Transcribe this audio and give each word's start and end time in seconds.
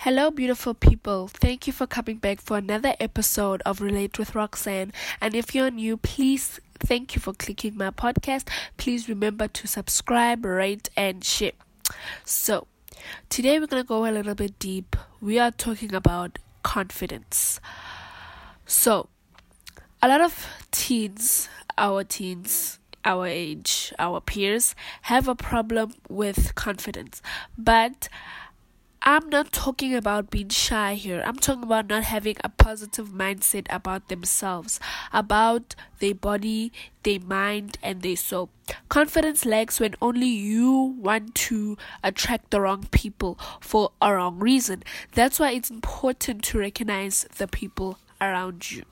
Hello, 0.00 0.30
beautiful 0.30 0.74
people. 0.74 1.26
Thank 1.26 1.66
you 1.66 1.72
for 1.72 1.86
coming 1.86 2.18
back 2.18 2.40
for 2.40 2.58
another 2.58 2.94
episode 3.00 3.62
of 3.64 3.80
Relate 3.80 4.18
with 4.18 4.34
Roxanne. 4.34 4.92
And 5.22 5.34
if 5.34 5.54
you're 5.54 5.70
new, 5.70 5.96
please 5.96 6.60
thank 6.78 7.16
you 7.16 7.20
for 7.20 7.32
clicking 7.32 7.76
my 7.76 7.90
podcast. 7.90 8.46
Please 8.76 9.08
remember 9.08 9.48
to 9.48 9.66
subscribe, 9.66 10.44
rate, 10.44 10.90
and 10.96 11.24
share. 11.24 11.52
So, 12.24 12.66
today 13.30 13.58
we're 13.58 13.66
going 13.66 13.82
to 13.82 13.86
go 13.86 14.04
a 14.04 14.12
little 14.12 14.34
bit 14.34 14.58
deep. 14.58 14.96
We 15.20 15.38
are 15.38 15.50
talking 15.50 15.94
about 15.94 16.38
confidence. 16.62 17.58
So, 18.66 19.08
a 20.02 20.08
lot 20.08 20.20
of 20.20 20.46
teens, 20.70 21.48
our 21.78 22.04
teens, 22.04 22.78
our 23.04 23.26
age, 23.26 23.94
our 23.98 24.20
peers, 24.20 24.74
have 25.02 25.26
a 25.26 25.34
problem 25.34 25.94
with 26.08 26.54
confidence. 26.54 27.22
But 27.56 28.08
I'm 29.08 29.28
not 29.28 29.52
talking 29.52 29.94
about 29.94 30.30
being 30.30 30.48
shy 30.48 30.94
here. 30.94 31.22
I'm 31.24 31.36
talking 31.36 31.62
about 31.62 31.86
not 31.86 32.02
having 32.02 32.34
a 32.42 32.48
positive 32.48 33.10
mindset 33.10 33.68
about 33.70 34.08
themselves, 34.08 34.80
about 35.12 35.76
their 36.00 36.12
body, 36.12 36.72
their 37.04 37.20
mind, 37.20 37.78
and 37.84 38.02
their 38.02 38.16
soul. 38.16 38.50
Confidence 38.88 39.46
lacks 39.46 39.78
when 39.78 39.94
only 40.02 40.26
you 40.26 40.96
want 40.98 41.36
to 41.36 41.78
attract 42.02 42.50
the 42.50 42.60
wrong 42.60 42.88
people 42.90 43.38
for 43.60 43.92
a 44.02 44.12
wrong 44.12 44.40
reason. 44.40 44.82
That's 45.12 45.38
why 45.38 45.52
it's 45.52 45.70
important 45.70 46.42
to 46.46 46.58
recognize 46.58 47.28
the 47.36 47.46
people 47.46 48.00
around 48.20 48.72
you. 48.72 48.82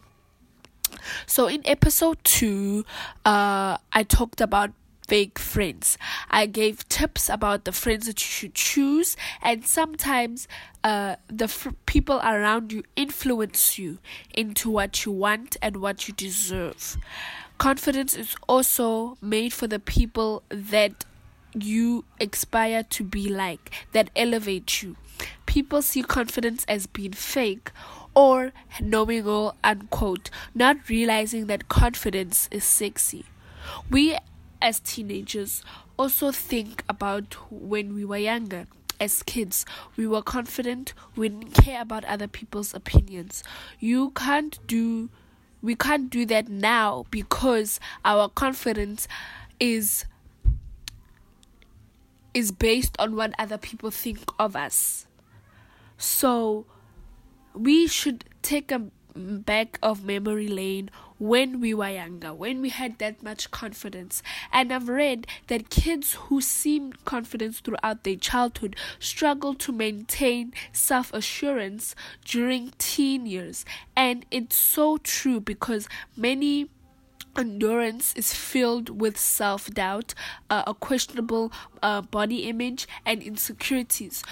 So, 1.27 1.49
in 1.49 1.62
episode 1.65 2.23
2, 2.23 2.85
uh, 3.24 3.79
I 3.93 4.02
talked 4.05 4.41
about 4.41 4.71
fake 5.07 5.39
friends. 5.39 5.99
I 6.31 6.47
gave 6.47 6.89
tips 6.89 7.29
about 7.29 7.65
the 7.65 7.73
friends 7.73 8.07
that 8.07 8.21
you 8.21 8.27
should 8.27 8.55
choose, 8.55 9.17
and 9.43 9.65
sometimes 9.65 10.49
uh, 10.83 11.17
the 11.29 11.53
people 11.87 12.21
around 12.23 12.73
you 12.73 12.83
influence 12.97 13.79
you 13.79 13.99
into 14.35 14.71
what 14.71 15.05
you 15.05 15.13
want 15.13 15.57
and 15.63 15.77
what 15.77 16.09
you 16.09 16.15
deserve. 16.15 16.96
Confidence 17.59 18.15
is 18.15 18.37
also 18.49 19.16
made 19.21 19.52
for 19.52 19.66
the 19.66 19.79
people 19.79 20.43
that 20.49 21.05
you 21.55 22.05
aspire 22.21 22.83
to 22.83 23.05
be 23.05 23.29
like, 23.29 23.71
that 23.93 24.11
elevate 24.16 24.83
you. 24.83 24.96
People 25.46 25.83
see 25.83 26.02
confidence 26.02 26.65
as 26.66 26.87
being 26.87 27.13
fake 27.13 27.71
or 28.15 28.52
knowing 28.80 29.27
all 29.27 29.55
unquote, 29.63 30.30
not 30.55 30.89
realizing 30.89 31.46
that 31.46 31.68
confidence 31.68 32.49
is 32.51 32.65
sexy. 32.65 33.24
We 33.89 34.16
as 34.65 34.80
teenagers 34.80 35.62
also 35.98 36.32
think 36.32 36.82
about 36.88 37.34
when 37.51 37.95
we 37.95 38.04
were 38.04 38.16
younger. 38.16 38.66
As 38.98 39.23
kids, 39.23 39.66
we 39.96 40.06
were 40.06 40.23
confident, 40.23 40.95
we 41.15 41.29
didn't 41.29 41.52
care 41.52 41.82
about 41.82 42.04
other 42.06 42.26
people's 42.26 42.73
opinions. 42.73 43.45
You 43.79 44.10
can't 44.12 44.59
do 44.66 45.10
we 45.60 45.74
can't 45.74 46.10
do 46.10 46.26
that 46.26 46.48
now 46.48 47.04
because 47.10 47.80
our 48.04 48.29
confidence 48.29 49.06
is 49.60 50.04
is 52.32 52.51
based 52.51 52.96
on 52.99 53.16
what 53.16 53.34
other 53.38 53.59
people 53.59 53.90
think 53.90 54.18
of 54.38 54.56
us. 54.56 55.06
So 55.99 56.66
we 57.54 57.87
should 57.87 58.24
take 58.43 58.73
a 58.73 58.82
back 59.15 59.78
of 59.82 60.04
memory 60.04 60.49
lane 60.49 60.90
when 61.18 61.60
we 61.60 61.73
were 61.73 61.88
younger, 61.88 62.34
when 62.34 62.60
we 62.60 62.70
had 62.70 62.98
that 62.98 63.23
much 63.23 63.51
confidence. 63.51 64.22
And 64.53 64.72
I've 64.72 64.88
read 64.88 65.26
that 65.47 65.71
kids 65.71 66.15
who 66.15 66.41
seem 66.41 66.93
confident 67.04 67.56
throughout 67.56 68.04
their 68.04 68.16
childhood 68.16 68.76
struggle 68.98 69.54
to 69.54 69.72
maintain 69.72 70.53
self 70.72 71.12
assurance 71.12 71.94
during 72.25 72.72
teen 72.78 73.26
years. 73.26 73.65
And 73.97 74.26
it's 74.31 74.56
so 74.56 74.98
true 74.98 75.41
because 75.41 75.88
many 76.16 76.69
endurance 77.37 78.15
is 78.15 78.32
filled 78.32 79.00
with 79.00 79.19
self 79.19 79.71
doubt, 79.71 80.15
uh, 80.50 80.62
a 80.66 80.75
questionable 80.75 81.53
uh, 81.83 82.00
body 82.03 82.44
image, 82.49 82.87
and 83.05 83.22
insecurities. 83.22 84.22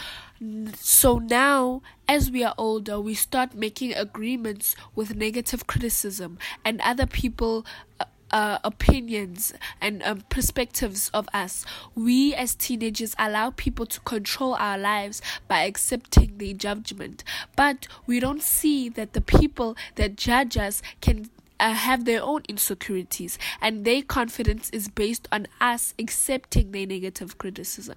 So 0.75 1.19
now, 1.19 1.83
as 2.09 2.31
we 2.31 2.43
are 2.43 2.55
older, 2.59 3.01
we 3.01 3.15
start 3.15 3.55
making 3.55 3.95
agreements 3.95 4.75
with 4.95 5.15
negative 5.15 5.67
criticism 5.67 6.39
and 6.65 6.81
other 6.81 7.07
people. 7.07 7.65
Uh, 8.01 8.05
uh, 8.33 8.59
opinions 8.65 9.53
and 9.79 10.03
um, 10.05 10.23
perspectives 10.31 11.11
of 11.13 11.29
us. 11.35 11.67
We 11.95 12.33
as 12.35 12.55
teenagers 12.55 13.15
allow 13.19 13.51
people 13.51 13.85
to 13.85 14.01
control 14.01 14.55
our 14.55 14.79
lives 14.79 15.21
by 15.49 15.65
accepting 15.65 16.39
their 16.39 16.55
judgment, 16.55 17.25
but 17.57 17.87
we 18.07 18.21
don't 18.21 18.43
see 18.43 18.89
that 18.89 19.13
the 19.13 19.21
people 19.21 19.77
that 19.97 20.17
judge 20.17 20.57
us 20.57 20.81
can 21.03 21.29
uh, 21.63 21.73
have 21.73 22.05
their 22.05 22.21
own 22.21 22.43
insecurities, 22.49 23.39
and 23.61 23.85
their 23.85 24.03
confidence 24.03 24.69
is 24.71 24.89
based 24.89 25.29
on 25.31 25.47
us 25.61 25.95
accepting 25.97 26.73
their 26.73 26.87
negative 26.87 27.39
criticism. 27.39 27.95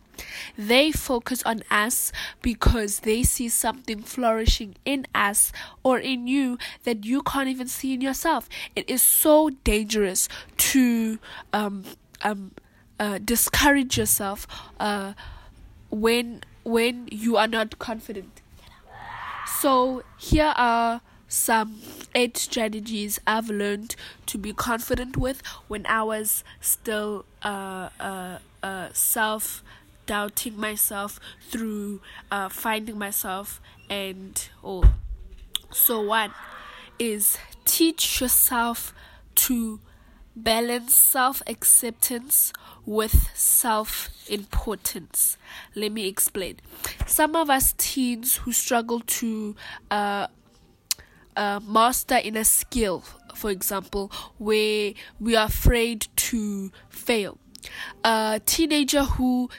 They 0.56 0.92
focus 0.92 1.42
on 1.44 1.64
us 1.72 2.12
because 2.44 3.00
they 3.00 3.24
see 3.24 3.50
something 3.50 4.04
flourishing 4.04 4.76
in 4.86 5.08
us 5.16 5.52
or 5.84 5.98
in 5.98 6.28
you 6.28 6.60
that 6.84 7.06
you 7.06 7.24
can't 7.24 7.50
even 7.50 7.68
see 7.68 7.96
in 7.96 8.02
yourself. 8.02 8.48
It 8.76 8.88
is 8.88 9.02
so 9.02 9.50
dangerous 9.64 10.30
to 10.58 11.18
um, 11.52 11.86
um, 12.22 12.52
uh, 13.00 13.18
discourage 13.18 13.98
yourself 13.98 14.46
uh, 14.80 15.14
when 15.90 16.44
when 16.64 17.08
you 17.12 17.36
are 17.38 17.48
not 17.48 17.80
confident. 17.80 18.42
So 19.60 20.04
here 20.18 20.54
are 20.56 21.02
some 21.28 21.82
eight 22.14 22.38
strategies 22.38 23.20
I've 23.26 23.50
learned 23.50 23.96
to 24.28 24.38
be 24.38 24.54
confident 24.54 25.18
with 25.18 25.42
when 25.68 25.86
I 25.86 26.04
was 26.04 26.44
still 26.62 27.26
uh, 27.44 27.90
uh, 28.00 28.38
uh, 28.64 28.90
self 28.94 29.64
doubting 30.06 30.60
myself 30.60 31.20
through 31.50 32.02
uh, 32.32 32.50
finding 32.50 32.98
myself 32.98 33.60
and 33.90 34.48
all. 34.64 34.86
So, 35.72 36.02
one 36.02 36.32
is 37.00 37.38
teach 37.66 38.22
yourself 38.22 38.94
to 39.36 39.80
balance 40.36 40.96
self 40.96 41.42
acceptance 41.48 42.54
with 42.86 43.30
self 43.34 44.10
importance. 44.30 45.38
Let 45.76 45.92
me 45.92 46.08
explain. 46.08 46.58
Some 47.06 47.36
of 47.36 47.50
us 47.50 47.74
teens 47.78 48.38
who 48.38 48.52
struggle 48.52 49.00
to 49.00 49.56
uh, 49.90 50.28
uh, 51.36 51.60
master 51.66 52.18
in 52.18 52.36
a 52.36 52.46
skill, 52.46 53.04
for 53.36 53.50
example, 53.50 54.12
where 54.38 54.94
we 55.20 55.36
are 55.36 55.48
afraid 55.48 56.08
to 56.16 56.72
fail. 56.90 57.38
A 58.04 58.40
teenager 58.46 59.04
who 59.04 59.50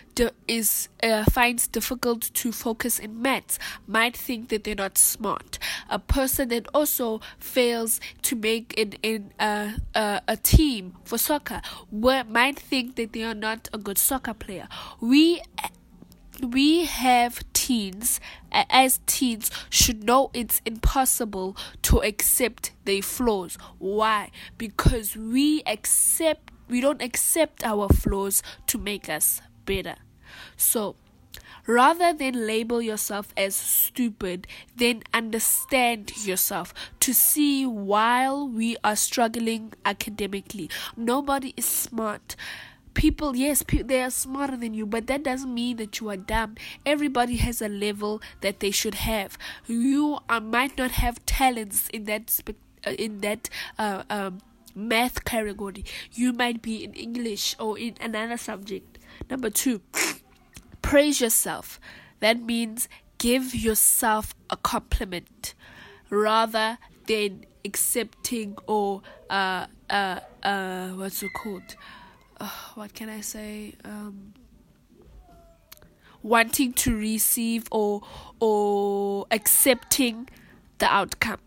is 0.47 0.89
uh, 1.03 1.25
finds 1.25 1.67
difficult 1.67 2.23
to 2.35 2.53
focus 2.53 2.99
in 2.99 3.21
maths 3.21 3.59
might 3.87 4.17
think 4.17 4.49
that 4.49 4.65
they're 4.65 4.75
not 4.75 4.97
smart. 4.97 5.59
A 5.91 5.99
person 5.99 6.49
that 6.51 6.69
also 6.73 7.21
fails 7.39 8.01
to 8.23 8.37
make 8.37 8.75
it 8.77 8.99
in 9.03 9.33
a, 9.41 9.75
a, 9.95 10.23
a 10.29 10.37
team 10.37 10.95
for 11.05 11.19
soccer 11.19 11.61
might 11.91 12.59
think 12.59 12.97
that 12.97 13.13
they 13.13 13.25
are 13.25 13.35
not 13.35 13.69
a 13.73 13.79
good 13.79 13.99
soccer 13.99 14.35
player. 14.35 14.69
We 15.01 15.43
we 16.41 16.85
have 16.85 17.45
teens 17.53 18.21
as 18.53 19.01
teens 19.07 19.51
should 19.71 20.05
know 20.05 20.31
it's 20.33 20.61
impossible 20.65 21.57
to 21.83 21.99
accept 22.01 22.73
their 22.85 23.03
flaws. 23.03 23.59
Why? 23.79 24.31
Because 24.59 25.17
we 25.17 25.63
accept 25.67 26.53
we 26.69 26.81
don't 26.81 27.01
accept 27.01 27.65
our 27.65 27.89
flaws 27.89 28.43
to 28.67 28.79
make 28.79 29.09
us 29.09 29.41
better. 29.65 29.97
So 30.57 30.97
Rather 31.67 32.13
than 32.13 32.47
label 32.47 32.81
yourself 32.81 33.35
as 33.37 33.57
stupid, 33.57 34.47
then 34.77 35.03
understand 35.13 36.13
yourself 36.25 36.73
to 37.01 37.13
see 37.13 37.67
while 37.67 38.47
we 38.47 38.77
are 38.85 38.95
struggling 38.95 39.73
academically. 39.85 40.71
Nobody 40.97 41.55
is 41.57 41.65
smart 41.65 42.37
people 42.97 43.37
yes 43.37 43.63
pe- 43.63 43.83
they 43.83 44.01
are 44.03 44.11
smarter 44.11 44.57
than 44.57 44.73
you 44.73 44.87
but 44.87 45.07
that 45.07 45.23
doesn't 45.23 45.53
mean 45.53 45.77
that 45.77 46.01
you 46.01 46.09
are 46.09 46.17
dumb. 46.17 46.57
Everybody 46.85 47.37
has 47.37 47.61
a 47.61 47.69
level 47.69 48.23
that 48.41 48.61
they 48.61 48.71
should 48.71 48.95
have. 48.95 49.37
You 49.67 50.19
uh, 50.29 50.41
might 50.41 50.77
not 50.79 50.93
have 50.93 51.25
talents 51.27 51.89
in 51.91 52.05
that 52.05 52.31
spe- 52.31 52.57
uh, 52.87 52.91
in 52.93 53.21
that 53.21 53.51
uh, 53.79 54.03
um, 54.09 54.41
math 54.75 55.25
category. 55.25 55.85
You 56.13 56.33
might 56.33 56.63
be 56.63 56.83
in 56.85 56.95
english 56.95 57.55
or 57.61 57.79
in 57.79 57.95
another 58.01 58.39
subject. 58.39 58.99
Number 59.31 59.51
two 59.51 59.83
praise 60.83 61.21
yourself. 61.21 61.79
That 62.21 62.41
means 62.41 62.89
give 63.19 63.55
yourself 63.55 64.35
a 64.49 64.57
compliment 64.57 65.55
rather 66.09 66.79
than 67.07 67.45
accepting 67.65 68.57
or 68.67 69.03
uh 69.29 69.67
uh 69.91 70.21
uh 70.43 70.89
what's 70.91 71.23
it 71.23 71.31
called 71.35 71.77
uh, 72.41 72.49
what 72.75 72.95
can 72.95 73.09
I 73.09 73.21
say? 73.21 73.75
Um, 73.85 74.35
wanting 76.23 76.73
to 76.73 76.97
receive 76.97 77.69
or 77.71 78.03
or 78.41 79.27
accepting 79.31 80.29
the 80.79 80.87
outcome 80.87 81.39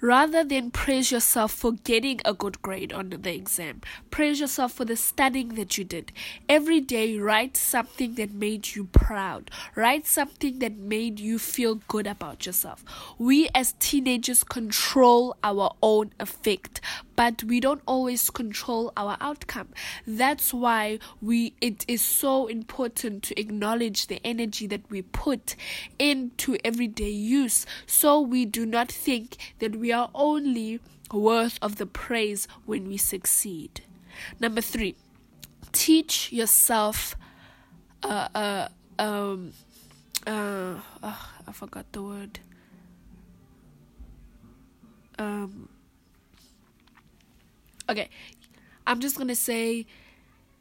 Rather 0.00 0.44
than 0.44 0.70
praise 0.70 1.10
yourself 1.10 1.50
for 1.50 1.72
getting 1.72 2.20
a 2.24 2.32
good 2.32 2.62
grade 2.62 2.92
on 2.92 3.10
the 3.10 3.34
exam, 3.34 3.80
praise 4.12 4.38
yourself 4.38 4.72
for 4.72 4.84
the 4.84 4.94
studying 4.94 5.56
that 5.56 5.76
you 5.76 5.82
did. 5.82 6.12
Every 6.48 6.78
day, 6.78 7.18
write 7.18 7.56
something 7.56 8.14
that 8.14 8.32
made 8.32 8.76
you 8.76 8.84
proud. 8.84 9.50
Write 9.74 10.06
something 10.06 10.60
that 10.60 10.76
made 10.76 11.18
you 11.18 11.36
feel 11.36 11.80
good 11.88 12.06
about 12.06 12.46
yourself. 12.46 12.84
We 13.18 13.48
as 13.56 13.74
teenagers 13.80 14.44
control 14.44 15.36
our 15.42 15.74
own 15.82 16.12
effect, 16.20 16.80
but 17.18 17.42
we 17.42 17.58
don't 17.58 17.82
always 17.84 18.30
control 18.30 18.92
our 18.96 19.16
outcome. 19.20 19.70
That's 20.06 20.54
why 20.54 21.00
we 21.20 21.52
it 21.60 21.84
is 21.88 22.00
so 22.00 22.46
important 22.46 23.24
to 23.24 23.40
acknowledge 23.40 24.06
the 24.06 24.24
energy 24.24 24.68
that 24.68 24.88
we 24.88 25.02
put 25.02 25.56
into 25.98 26.56
everyday 26.64 27.10
use 27.10 27.66
so 27.88 28.20
we 28.20 28.44
do 28.44 28.64
not 28.64 28.86
think 28.92 29.36
that 29.58 29.74
we 29.74 29.90
are 29.90 30.10
only 30.14 30.78
worth 31.12 31.58
of 31.60 31.74
the 31.74 31.86
praise 31.86 32.46
when 32.66 32.86
we 32.86 32.96
succeed. 32.96 33.80
Number 34.38 34.60
3. 34.60 34.94
Teach 35.72 36.32
yourself 36.32 37.16
uh 38.04 38.28
uh 38.32 38.68
um 39.00 39.52
uh, 40.24 40.76
uh 41.02 41.16
I 41.48 41.52
forgot 41.52 41.90
the 41.90 42.00
word 42.02 42.38
um 45.18 45.68
okay, 47.88 48.08
I'm 48.86 49.00
just 49.00 49.16
gonna 49.16 49.34
say 49.34 49.86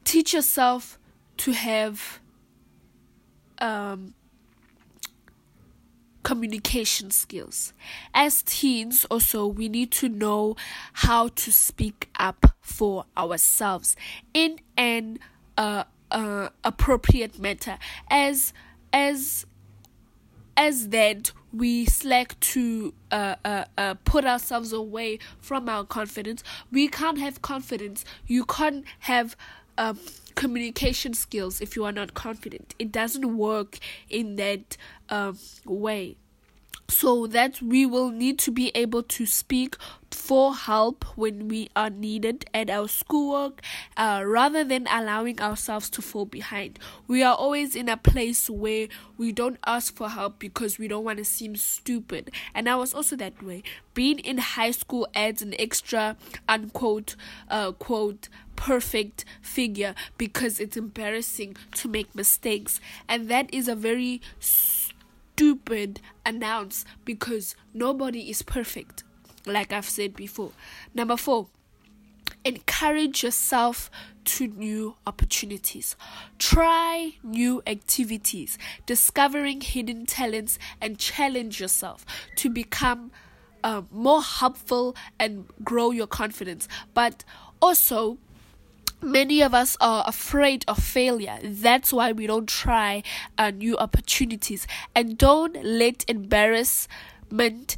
teach 0.03 0.33
yourself 0.33 0.97
to 1.37 1.51
have 1.51 2.19
um, 3.59 4.13
communication 6.23 7.09
skills. 7.11 7.73
As 8.13 8.43
teens, 8.43 9.05
also, 9.05 9.47
we 9.47 9.69
need 9.69 9.91
to 9.91 10.09
know 10.09 10.55
how 10.93 11.29
to 11.29 11.51
speak 11.51 12.09
up 12.19 12.45
for 12.59 13.05
ourselves 13.17 13.95
in 14.33 14.59
an 14.75 15.19
uh, 15.57 15.85
uh, 16.11 16.49
appropriate 16.63 17.39
manner. 17.39 17.79
As 18.09 18.51
as 18.91 19.45
as 20.55 20.89
that 20.89 21.31
we 21.53 21.85
slack 21.85 22.39
to 22.39 22.93
uh, 23.11 23.35
uh, 23.43 23.65
uh, 23.77 23.95
put 24.05 24.25
ourselves 24.25 24.73
away 24.73 25.19
from 25.39 25.69
our 25.69 25.83
confidence. 25.85 26.43
We 26.71 26.87
can't 26.87 27.19
have 27.19 27.41
confidence. 27.41 28.05
You 28.25 28.45
can't 28.45 28.85
have 28.99 29.35
um, 29.77 29.99
communication 30.35 31.13
skills 31.13 31.61
if 31.61 31.75
you 31.75 31.85
are 31.85 31.91
not 31.91 32.13
confident. 32.13 32.75
It 32.79 32.91
doesn't 32.91 33.37
work 33.37 33.79
in 34.09 34.35
that 34.35 34.77
um, 35.09 35.37
way 35.65 36.17
so 36.89 37.27
that 37.27 37.61
we 37.61 37.85
will 37.85 38.11
need 38.11 38.39
to 38.39 38.51
be 38.51 38.71
able 38.73 39.03
to 39.03 39.25
speak 39.25 39.75
for 40.09 40.55
help 40.55 41.03
when 41.17 41.47
we 41.47 41.69
are 41.75 41.89
needed 41.89 42.45
at 42.53 42.69
our 42.69 42.87
schoolwork 42.87 43.61
uh, 43.97 44.23
rather 44.25 44.63
than 44.63 44.87
allowing 44.89 45.39
ourselves 45.41 45.89
to 45.89 46.01
fall 46.01 46.25
behind. 46.25 46.79
We 47.07 47.23
are 47.23 47.35
always 47.35 47.75
in 47.75 47.89
a 47.89 47.97
place 47.97 48.49
where 48.49 48.87
we 49.17 49.31
don't 49.31 49.57
ask 49.65 49.95
for 49.95 50.09
help 50.09 50.39
because 50.39 50.77
we 50.77 50.87
don't 50.87 51.03
want 51.03 51.17
to 51.19 51.25
seem 51.25 51.55
stupid. 51.55 52.31
And 52.55 52.69
I 52.69 52.75
was 52.75 52.93
also 52.93 53.15
that 53.17 53.43
way. 53.43 53.63
Being 53.93 54.19
in 54.19 54.37
high 54.37 54.71
school 54.71 55.07
adds 55.13 55.41
an 55.41 55.53
extra 55.59 56.15
unquote 56.47 57.15
uh, 57.49 57.73
quote 57.73 58.29
perfect 58.55 59.23
figure 59.41 59.93
because 60.17 60.59
it's 60.59 60.75
embarrassing 60.75 61.55
to 61.75 61.87
make 61.87 62.13
mistakes. 62.15 62.81
And 63.07 63.29
that 63.29 63.53
is 63.53 63.67
a 63.67 63.75
very 63.75 64.21
stupid 65.37 66.01
announce 66.25 66.83
because 67.05 67.55
nobody 67.71 68.27
is 68.27 68.41
perfect, 68.41 69.03
like 69.45 69.71
I've 69.71 69.87
said 69.87 70.15
before. 70.15 70.51
Number 70.95 71.15
four, 71.15 71.45
encourage 72.43 73.23
yourself 73.23 73.91
to 74.25 74.47
new 74.47 74.95
opportunities. 75.05 75.95
Try 76.39 77.13
new 77.21 77.61
activities, 77.67 78.57
discovering 78.87 79.61
hidden 79.61 80.07
talents, 80.07 80.57
and 80.81 80.97
challenge 80.97 81.61
yourself 81.61 82.03
to 82.37 82.49
become 82.49 83.11
uh, 83.63 83.83
more 83.91 84.23
helpful 84.23 84.95
and 85.19 85.45
grow 85.63 85.91
your 85.91 86.07
confidence. 86.07 86.67
But 86.95 87.23
also, 87.61 88.17
many 89.01 89.41
of 89.41 89.53
us 89.53 89.77
are 89.79 90.03
afraid 90.07 90.65
of 90.67 90.79
failure. 90.81 91.39
That's 91.43 91.93
why 91.93 92.11
we 92.11 92.27
don't 92.27 92.47
try 92.47 93.03
uh, 93.37 93.51
new 93.51 93.77
opportunities. 93.77 94.67
And 94.95 95.17
don't 95.17 95.63
let 95.63 96.05
embarrassment 96.07 97.77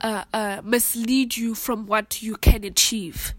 uh, 0.00 0.24
uh, 0.32 0.60
mislead 0.64 1.36
you 1.36 1.54
from 1.54 1.86
what 1.86 2.22
you 2.22 2.36
can 2.36 2.64
achieve. 2.64 3.34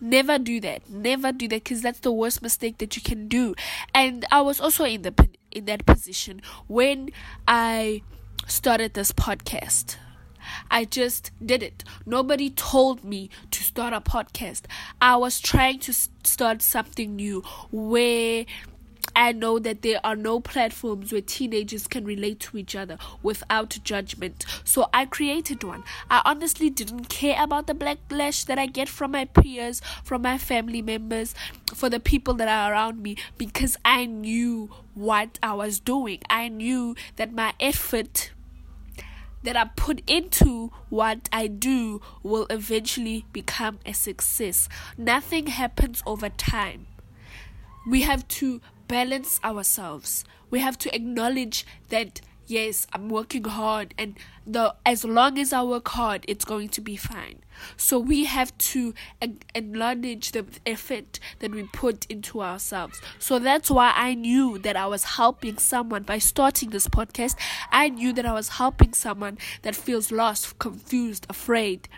Never 0.00 0.38
do 0.38 0.60
that. 0.60 0.88
Never 0.90 1.32
do 1.32 1.48
that 1.48 1.64
because 1.64 1.82
that's 1.82 2.00
the 2.00 2.12
worst 2.12 2.42
mistake 2.42 2.78
that 2.78 2.96
you 2.96 3.02
can 3.02 3.28
do. 3.28 3.54
And 3.94 4.24
I 4.30 4.42
was 4.42 4.60
also 4.60 4.84
in 4.84 5.02
the 5.02 5.14
in 5.50 5.66
that 5.66 5.86
position 5.86 6.42
when 6.66 7.10
I 7.46 8.02
started 8.46 8.94
this 8.94 9.12
podcast. 9.12 9.96
I 10.70 10.84
just 10.84 11.30
did 11.44 11.62
it. 11.62 11.84
Nobody 12.06 12.50
told 12.50 13.04
me 13.04 13.30
to 13.50 13.62
start 13.62 13.92
a 13.92 14.00
podcast. 14.00 14.62
I 15.00 15.16
was 15.16 15.40
trying 15.40 15.78
to 15.80 15.92
start 15.92 16.62
something 16.62 17.16
new 17.16 17.42
where 17.70 18.46
I 19.16 19.32
know 19.32 19.58
that 19.60 19.82
there 19.82 20.00
are 20.02 20.16
no 20.16 20.40
platforms 20.40 21.12
where 21.12 21.20
teenagers 21.20 21.86
can 21.86 22.04
relate 22.04 22.40
to 22.40 22.58
each 22.58 22.74
other 22.74 22.98
without 23.22 23.78
judgment. 23.84 24.44
So 24.64 24.88
I 24.92 25.04
created 25.04 25.62
one. 25.62 25.84
I 26.10 26.22
honestly 26.24 26.68
didn't 26.68 27.08
care 27.08 27.40
about 27.42 27.66
the 27.66 27.74
backlash 27.74 28.44
that 28.46 28.58
I 28.58 28.66
get 28.66 28.88
from 28.88 29.12
my 29.12 29.26
peers, 29.26 29.80
from 30.02 30.22
my 30.22 30.38
family 30.38 30.82
members, 30.82 31.34
for 31.74 31.88
the 31.88 32.00
people 32.00 32.34
that 32.34 32.48
are 32.48 32.72
around 32.72 33.02
me 33.02 33.16
because 33.38 33.76
I 33.84 34.06
knew 34.06 34.70
what 34.94 35.38
I 35.42 35.54
was 35.54 35.78
doing. 35.78 36.20
I 36.28 36.48
knew 36.48 36.96
that 37.16 37.32
my 37.32 37.54
effort 37.60 38.32
that 39.44 39.56
I 39.56 39.66
put 39.76 40.02
into 40.08 40.72
what 40.88 41.28
I 41.32 41.46
do 41.46 42.00
will 42.22 42.46
eventually 42.50 43.24
become 43.32 43.78
a 43.86 43.92
success. 43.92 44.68
Nothing 44.98 45.46
happens 45.46 46.02
over 46.06 46.28
time. 46.28 46.86
We 47.86 48.02
have 48.02 48.26
to 48.28 48.60
balance 48.88 49.40
ourselves. 49.44 50.24
We 50.50 50.60
have 50.60 50.78
to 50.78 50.94
acknowledge 50.94 51.66
that 51.90 52.20
yes, 52.46 52.86
I'm 52.92 53.08
working 53.08 53.44
hard 53.44 53.94
and 53.98 54.18
the 54.46 54.74
as 54.84 55.04
long 55.04 55.38
as 55.38 55.52
I 55.52 55.62
work 55.62 55.88
hard, 55.88 56.24
it's 56.28 56.44
going 56.44 56.68
to 56.70 56.80
be 56.80 56.96
fine. 56.96 57.40
So 57.76 57.98
we 57.98 58.24
have 58.24 58.56
to 58.58 58.94
acknowledge 59.54 60.32
the 60.32 60.44
effort 60.66 61.20
that 61.38 61.52
we 61.52 61.64
put 61.64 62.06
into 62.10 62.42
ourselves. 62.42 63.00
So 63.18 63.38
that's 63.38 63.70
why 63.70 63.92
I 63.94 64.14
knew 64.14 64.58
that 64.58 64.76
I 64.76 64.86
was 64.86 65.04
helping 65.04 65.58
someone 65.58 66.02
by 66.02 66.18
starting 66.18 66.70
this 66.70 66.88
podcast. 66.88 67.36
I 67.70 67.88
knew 67.88 68.12
that 68.12 68.26
I 68.26 68.32
was 68.32 68.50
helping 68.50 68.92
someone 68.92 69.38
that 69.62 69.74
feels 69.74 70.12
lost, 70.12 70.58
confused, 70.58 71.26
afraid. 71.30 71.88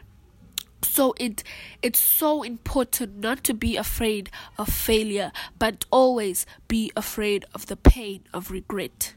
So 0.83 1.15
it 1.19 1.43
it's 1.83 1.99
so 1.99 2.43
important 2.43 3.19
not 3.19 3.43
to 3.45 3.55
be 3.55 3.76
afraid 3.76 4.31
of 4.57 4.69
failure, 4.69 5.33
but 5.59 5.85
always 5.91 6.47
be 6.69 6.93
afraid 6.95 7.45
of 7.55 7.67
the 7.67 7.76
pain 7.76 8.23
of 8.33 8.50
regret 8.50 9.15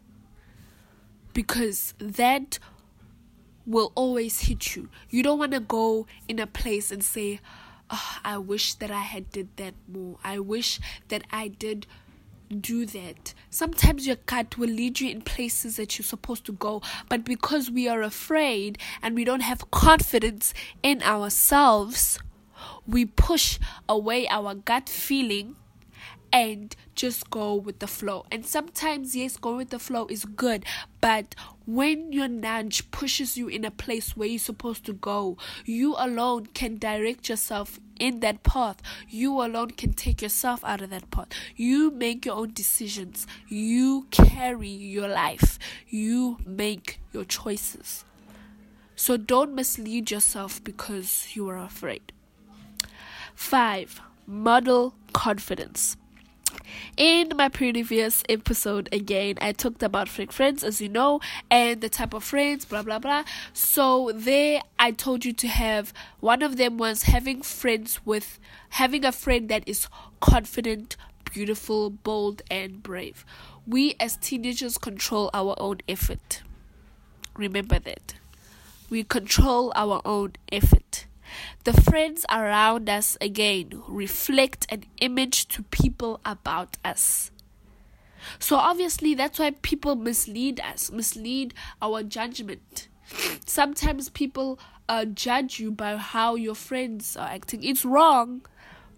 because 1.34 1.94
that 2.00 2.60
will 3.66 3.92
always 3.96 4.42
hit 4.42 4.76
you. 4.76 4.90
You 5.10 5.24
don't 5.24 5.40
want 5.40 5.52
to 5.52 5.60
go 5.60 6.08
in 6.28 6.40
a 6.40 6.48
place 6.48 6.92
and 6.92 7.04
say, 7.04 7.40
oh, 7.90 8.18
I 8.24 8.38
wish 8.38 8.74
that 8.76 8.92
I 8.92 9.02
had 9.02 9.32
did 9.32 9.56
that 9.58 9.76
more. 9.88 10.18
I 10.24 10.40
wish 10.40 10.80
that 11.10 11.24
I 11.32 11.50
did 11.50 11.86
do 12.50 12.86
that. 12.88 13.34
Sometimes 13.50 14.08
your 14.08 14.16
gut 14.26 14.58
will 14.58 14.70
lead 14.70 15.00
you 15.00 15.10
in 15.12 15.22
places 15.22 15.76
that 15.76 15.98
you're 15.98 16.04
supposed 16.04 16.46
to 16.46 16.54
go, 16.54 16.82
but 17.08 17.24
because 17.24 17.70
we 17.70 17.88
are 17.88 18.02
afraid 18.02 18.80
and 19.04 19.14
we 19.14 19.24
don't 19.24 19.42
have 19.42 19.70
confidence 19.70 20.54
in 20.82 21.04
ourselves, 21.04 22.18
we 22.88 23.06
push 23.06 23.60
away 23.88 24.28
our 24.30 24.56
gut 24.56 24.90
feeling 24.90 25.56
and 26.32 26.76
just 26.96 27.30
go 27.30 27.56
with 27.56 27.80
the 27.80 27.88
flow. 27.88 28.26
And 28.32 28.46
sometimes, 28.46 29.16
yes, 29.16 29.38
going 29.38 29.58
with 29.58 29.70
the 29.70 29.80
flow 29.80 30.08
is 30.08 30.26
good, 30.26 30.66
but 31.02 31.36
when 31.66 32.12
your 32.12 32.28
nudge 32.28 32.90
pushes 32.92 33.38
you 33.38 33.48
in 33.48 33.64
a 33.64 33.72
place 33.72 34.18
where 34.18 34.28
you're 34.28 34.40
supposed 34.40 34.86
to 34.86 34.94
go, 34.94 35.38
you 35.66 35.96
alone 35.98 36.48
can 36.48 36.78
direct 36.78 37.30
yourself 37.30 37.80
in 38.00 38.22
that 38.22 38.44
path. 38.44 38.82
You 39.08 39.42
alone 39.42 39.72
can 39.72 39.94
take 39.94 40.22
yourself 40.22 40.64
out 40.64 40.82
of 40.82 40.90
that 40.90 41.12
path. 41.12 41.28
You 41.56 41.92
make 41.92 42.26
your 42.26 42.36
own 42.36 42.54
decisions. 42.54 43.28
You 43.48 44.08
carry 44.12 44.70
your 44.70 45.08
life. 45.08 45.60
You 45.88 46.40
make 46.46 47.00
your 47.14 47.26
choices. 47.26 48.06
So 48.96 49.16
don't 49.16 49.56
mislead 49.56 50.12
yourself 50.12 50.64
because 50.64 51.28
you 51.34 51.48
are 51.50 51.58
afraid. 51.58 52.12
Five, 53.34 54.02
model 54.28 54.94
confidence. 55.14 55.96
In 56.98 57.32
my 57.36 57.50
previous 57.50 58.24
episode 58.30 58.90
again 58.92 59.36
i 59.42 59.52
talked 59.52 59.84
about 59.84 60.10
fake 60.10 60.32
friends 60.32 60.64
as 60.64 60.82
you 60.82 60.90
know 60.90 61.20
and 61.50 61.82
the 61.82 61.90
type 61.90 62.14
of 62.14 62.24
friends 62.24 62.66
blah 62.66 62.82
blah 62.82 63.00
blah. 63.00 63.24
So 63.54 64.12
there 64.14 64.62
i 64.78 64.92
told 64.92 65.26
you 65.26 65.34
to 65.34 65.48
have 65.48 65.94
one 66.20 66.42
of 66.42 66.58
them 66.58 66.78
was 66.78 67.04
having 67.04 67.42
friends 67.42 68.06
with 68.06 68.40
having 68.70 69.06
a 69.06 69.12
friend 69.12 69.50
that 69.50 69.68
is 69.68 69.88
confident 70.20 70.96
beautiful 71.32 71.90
bold 71.90 72.42
and 72.50 72.82
brave. 72.82 73.26
We 73.68 73.96
as 74.00 74.18
teenagers 74.18 74.78
control 74.78 75.30
our 75.34 75.56
own 75.58 75.78
effort. 75.88 76.42
Remember 77.36 77.80
that. 77.80 78.16
We 78.90 79.04
control 79.04 79.72
our 79.76 80.02
own 80.04 80.34
effort 80.52 81.06
the 81.64 81.74
friends 81.74 82.26
around 82.30 82.90
us 82.90 83.18
again 83.22 83.82
reflect 83.88 84.66
an 84.70 84.84
image 85.00 85.48
to 85.50 85.64
people 85.64 86.20
about 86.26 86.78
us. 86.84 87.32
So 88.40 88.58
obviously 88.58 89.14
that's 89.14 89.40
why 89.40 89.52
people 89.62 89.96
mislead 89.96 90.60
us, 90.60 90.92
mislead 90.92 91.54
our 91.82 92.04
judgment. 92.04 92.88
Sometimes 93.46 94.10
people 94.10 94.60
uh, 94.88 95.06
judge 95.06 95.60
you 95.60 95.72
by 95.72 95.96
how 95.98 96.36
your 96.36 96.56
friends 96.56 97.16
are 97.16 97.28
acting. 97.28 97.64
It's 97.64 97.86
wrong, 97.86 98.42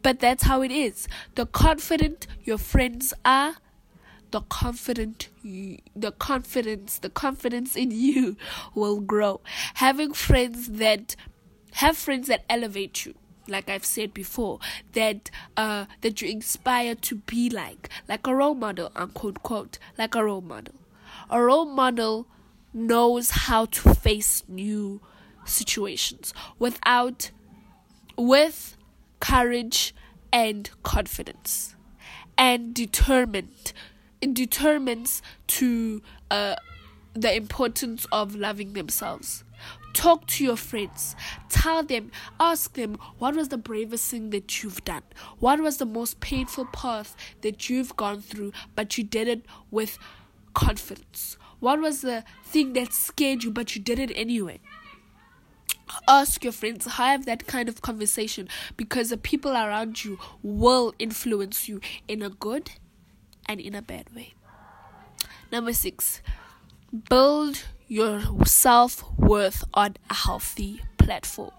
but 0.02 0.20
that's 0.20 0.44
how 0.44 0.62
it 0.62 0.72
is. 0.72 1.08
The 1.36 1.46
confident 1.46 2.28
your 2.44 2.58
friends 2.58 3.14
are, 3.24 3.56
the 4.32 4.42
confident 4.42 5.28
you, 5.44 5.80
the 5.96 6.14
confidence 6.14 6.98
the 7.00 7.10
confidence 7.10 7.76
in 7.76 7.92
you 7.94 8.38
will 8.74 9.02
grow. 9.02 9.42
Having 9.76 10.14
friends 10.14 10.70
that 10.70 11.16
have 11.76 11.98
friends 11.98 12.28
that 12.28 12.44
elevate 12.50 13.06
you 13.06 13.16
like 13.48 13.70
I've 13.70 13.86
said 13.86 14.14
before, 14.14 14.60
that 14.94 15.30
uh 15.58 15.86
that 16.02 16.22
you 16.22 16.30
inspire 16.30 16.96
to 16.96 17.16
be 17.16 17.50
like, 17.50 17.90
like 18.08 18.26
a 18.28 18.36
role 18.36 18.56
model, 18.56 18.92
unquote 18.96 19.44
quote, 19.44 19.78
like 19.98 20.16
a 20.16 20.24
role 20.24 20.42
model. 20.42 20.76
A 21.30 21.42
role 21.42 21.66
model 21.66 22.28
knows 22.74 23.32
how 23.32 23.66
to 23.66 23.94
face 23.94 24.44
new 24.48 25.02
situations 25.46 26.34
without 26.60 27.32
with 28.18 28.78
courage 29.20 29.94
and 30.32 30.70
confidence 30.84 31.76
and 32.38 32.74
determined 32.74 33.74
it 34.22 34.34
determines 34.34 35.22
to 35.48 36.02
uh 36.30 36.56
the 37.14 37.36
importance 37.36 38.06
of 38.12 38.36
loving 38.36 38.74
themselves 38.74 39.44
Talk 39.94 40.28
to 40.28 40.44
your 40.44 40.56
friends. 40.56 41.16
Tell 41.50 41.84
them, 41.84 42.12
ask 42.40 42.74
them, 42.74 42.98
what 43.18 43.36
was 43.36 43.50
the 43.50 43.58
bravest 43.58 44.10
thing 44.10 44.30
that 44.30 44.64
you've 44.64 44.84
done? 44.86 45.04
What 45.40 45.60
was 45.60 45.78
the 45.78 45.86
most 45.86 46.20
painful 46.20 46.66
path 46.66 47.16
that 47.42 47.70
you've 47.70 47.96
gone 47.96 48.22
through, 48.22 48.54
but 48.76 48.98
you 48.98 49.04
did 49.04 49.28
it 49.28 49.46
with 49.70 49.98
confidence? 50.54 51.38
What 51.60 51.80
was 51.80 52.02
the 52.02 52.24
thing 52.44 52.74
that 52.74 52.94
scared 52.94 53.44
you, 53.44 53.52
but 53.52 53.76
you 53.76 53.82
did 53.82 54.00
it 54.00 54.12
anyway? 54.16 54.60
Ask 56.08 56.44
your 56.44 56.54
friends, 56.54 56.86
have 56.86 57.26
that 57.26 57.48
kind 57.48 57.68
of 57.68 57.82
conversation 57.82 58.48
because 58.78 59.10
the 59.10 59.18
people 59.18 59.52
around 59.52 60.04
you 60.06 60.18
will 60.42 60.94
influence 61.00 61.68
you 61.68 61.82
in 62.08 62.22
a 62.22 62.30
good 62.30 62.72
and 63.46 63.60
in 63.60 63.76
a 63.76 63.82
bad 63.82 64.14
way. 64.16 64.34
Number 65.52 65.74
six, 65.74 66.22
build 67.10 67.66
your 67.92 68.22
self 68.46 69.04
worth 69.18 69.66
on 69.74 69.98
a 70.10 70.14
healthy 70.14 70.82
platform. 70.98 71.52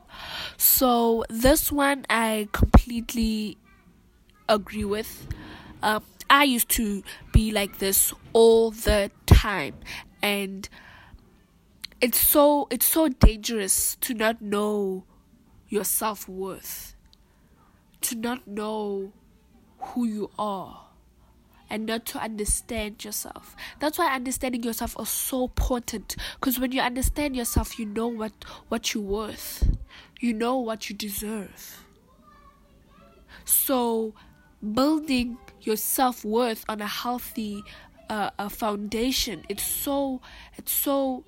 So, 0.57 1.27
this 1.29 1.71
one 1.71 2.07
I 2.09 2.49
completely 2.53 3.59
agree 4.49 4.87
with. 4.87 5.27
Um, 5.83 6.03
I 6.31 6.45
used 6.45 6.71
to 6.71 7.03
be 7.35 7.53
like 7.53 7.81
this 7.81 8.15
all 8.33 8.71
the 8.71 9.11
time, 9.27 9.75
and 10.23 10.67
it's 12.01 12.19
so 12.19 12.67
it's 12.71 12.87
so 12.87 13.09
dangerous 13.09 13.97
to 13.97 14.15
not 14.15 14.41
know 14.41 15.05
your 15.69 15.85
self 15.85 16.27
worth, 16.27 16.95
to 18.01 18.15
not 18.15 18.47
know 18.47 19.13
who 19.79 20.07
you 20.07 20.31
are 20.39 20.92
and 21.73 21.87
not 21.87 22.05
to 22.05 22.19
understand 22.19 23.03
yourself. 23.03 23.57
That's 23.81 23.97
why 23.97 24.15
understanding 24.15 24.63
yourself 24.63 24.95
is 25.01 25.09
so 25.09 25.45
important 25.45 26.17
because 26.39 26.61
when 26.61 26.71
you 26.71 26.83
understand 26.83 27.35
yourself, 27.35 27.79
you 27.79 27.87
know 27.87 28.09
what, 28.09 28.33
what 28.69 28.93
you're 28.93 29.03
worth, 29.03 29.75
you 30.21 30.35
know 30.35 30.59
what 30.59 30.91
you 30.91 30.95
deserve. 30.95 31.87
So, 33.47 34.13
building 34.75 35.39
your 35.63 35.77
self 35.77 36.27
worth 36.27 36.63
on 36.69 36.83
a 36.83 36.87
healthy 36.87 37.65
uh, 38.11 38.29
a 38.39 38.51
foundation, 38.51 39.43
it's 39.49 39.65
so, 39.65 40.21
it's 40.59 40.73
so 40.73 41.25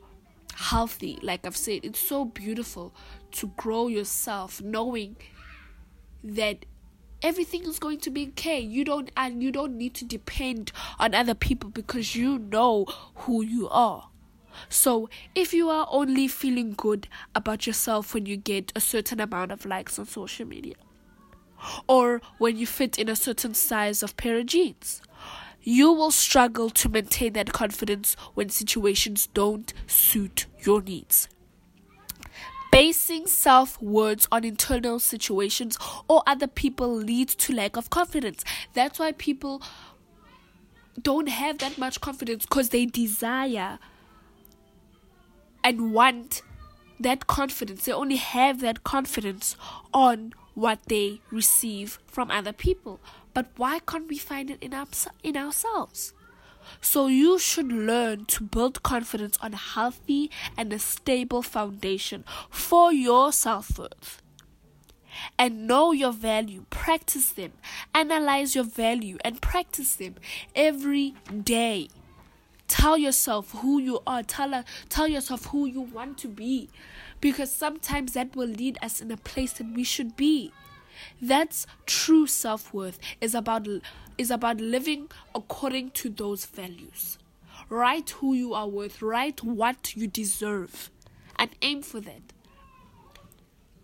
healthy. 0.55 1.19
Like 1.23 1.47
I've 1.47 1.57
said, 1.57 1.81
it's 1.85 2.01
so 2.01 2.27
beautiful 2.27 2.95
to 3.33 3.47
grow 3.57 3.89
yourself 3.89 4.61
knowing 4.61 5.17
that 6.23 6.67
everything 7.25 7.65
is 7.65 7.79
going 7.79 7.99
to 7.99 8.11
be 8.11 8.29
okay. 8.29 8.61
You 8.61 8.85
don't 8.85 9.11
and 9.17 9.43
you 9.43 9.51
don't 9.51 9.77
need 9.77 9.95
to 9.95 10.05
depend 10.05 10.71
on 11.01 11.15
other 11.15 11.35
people 11.35 11.71
because 11.71 12.15
you 12.15 12.39
know 12.39 12.87
who 13.15 13.43
you 13.43 13.69
are. 13.71 14.11
So 14.69 15.09
if 15.35 15.53
you 15.53 15.69
are 15.71 15.89
only 15.91 16.29
feeling 16.29 16.75
good 16.75 17.09
about 17.35 17.67
yourself 17.67 18.15
when 18.15 18.27
you 18.27 18.37
get 18.37 18.73
a 18.77 18.81
certain 18.81 19.19
amount 19.19 19.51
of 19.51 19.65
likes 19.65 19.99
on 19.99 20.07
social 20.07 20.47
media 20.47 20.75
or 21.89 22.21
when 22.39 22.57
you 22.57 22.67
fit 22.67 22.99
in 22.99 23.09
a 23.09 23.17
certain 23.17 23.55
size 23.55 24.03
of 24.03 24.17
pair 24.17 24.39
of 24.39 24.47
jeans 24.47 25.01
you 25.63 25.91
will 25.91 26.11
struggle 26.11 26.69
to 26.69 26.91
maintain 26.91 27.33
that 27.33 27.55
confidence 27.55 28.17
when 28.35 28.51
situations 28.51 29.29
don't 29.33 29.73
suit 29.87 30.45
your 30.61 30.83
needs 30.83 31.27
Basing 32.75 33.29
self 33.29 33.81
words 33.81 34.27
on 34.33 34.45
internal 34.45 34.99
situations 34.99 35.79
or 36.09 36.25
other 36.27 36.49
people 36.49 36.93
leads 36.93 37.37
to 37.37 37.55
lack 37.55 37.77
of 37.77 37.89
confidence. 37.89 38.43
That's 38.73 38.99
why 38.99 39.13
people 39.13 39.63
don't 41.01 41.29
have 41.29 41.59
that 41.59 41.79
much 41.79 42.01
confidence 42.01 42.47
because 42.47 42.71
they 42.71 42.85
desire 42.87 43.79
and 45.63 45.93
want 45.93 46.43
that 46.99 47.29
confidence. 47.29 47.85
They 47.85 47.93
only 47.93 48.17
have 48.17 48.61
that 48.63 48.83
confidence 48.83 49.57
on 49.93 50.33
what 50.55 50.81
they 50.89 51.21
receive 51.31 52.01
from 52.09 52.29
other 52.33 52.53
people. 52.53 52.99
But 53.35 53.51
why 53.57 53.79
can't 53.87 54.09
we 54.09 54.19
find 54.19 54.51
it 54.51 54.61
in, 54.61 54.75
our, 54.75 54.87
in 55.23 55.37
ourselves? 55.37 56.13
So 56.81 57.07
you 57.07 57.39
should 57.39 57.73
learn 57.73 58.25
to 58.27 58.43
build 58.43 58.83
confidence 58.83 59.39
on 59.41 59.55
a 59.55 59.57
healthy 59.57 60.31
and 60.57 60.73
a 60.73 60.79
stable 60.79 61.43
foundation 61.43 62.25
for 62.51 62.93
your 62.93 63.33
self-worth. 63.33 64.23
And 65.39 65.67
know 65.67 65.93
your 65.93 66.13
value, 66.13 66.65
practice 66.71 67.31
them, 67.31 67.53
analyze 67.95 68.55
your 68.55 68.65
value 68.65 69.17
and 69.25 69.41
practice 69.41 69.95
them 69.95 70.17
every 70.57 71.15
day. 71.43 71.89
Tell 72.67 72.99
yourself 72.99 73.53
who 73.53 73.79
you 73.79 74.01
are, 74.07 74.23
tell, 74.23 74.55
uh, 74.55 74.63
tell 74.89 75.07
yourself 75.07 75.47
who 75.47 75.67
you 75.67 75.83
want 75.83 76.19
to 76.19 76.29
be 76.29 76.69
because 77.21 77.53
sometimes 77.53 78.15
that 78.15 78.35
will 78.35 78.49
lead 78.49 78.79
us 78.83 79.01
in 79.01 79.11
a 79.11 79.17
place 79.17 79.53
that 79.55 79.73
we 79.73 79.85
should 79.85 80.17
be. 80.17 80.53
That's 81.21 81.67
true 81.87 82.27
self-worth 82.27 82.99
is 83.21 83.35
about 83.35 83.67
is 84.17 84.31
about 84.31 84.61
living 84.61 85.11
according 85.35 85.91
to 85.91 86.09
those 86.09 86.47
values. 86.47 87.19
Write 87.69 88.11
who 88.11 88.35
you 88.35 88.55
are 88.55 88.69
worth, 88.69 89.03
write 89.03 89.43
what 89.43 89.97
you 89.97 90.07
deserve, 90.07 90.91
and 91.37 91.51
aim 91.63 91.83
for 91.83 92.01
that. 92.01 92.33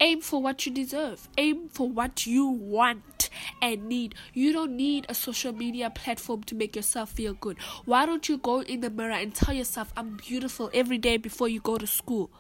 Aim 0.02 0.23
for 0.23 0.40
what 0.40 0.64
you 0.64 0.73
deserve, 0.73 1.29
aim 1.37 1.69
for 1.69 1.88
what 1.88 2.26
you 2.26 2.47
want 2.47 3.29
and 3.61 3.87
need. 3.87 4.14
You 4.33 4.52
don't 4.52 4.75
need 4.75 5.05
a 5.09 5.14
social 5.14 5.52
media 5.52 5.90
platform 5.90 6.43
to 6.45 6.55
make 6.55 6.75
yourself 6.75 7.11
feel 7.11 7.35
good. 7.35 7.59
Why 7.85 8.07
don't 8.07 8.26
you 8.26 8.38
go 8.38 8.62
in 8.62 8.81
the 8.81 8.88
mirror 8.88 9.12
and 9.12 9.35
tell 9.35 9.55
yourself, 9.55 9.93
I'm 9.97 10.17
beautiful 10.17 10.71
every 10.73 10.97
day 10.97 11.19
before 11.19 11.49
you 11.49 11.61
go 11.61 11.76
to 11.76 11.87
school? 11.87 12.31